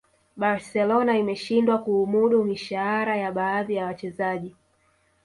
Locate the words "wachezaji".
3.85-4.55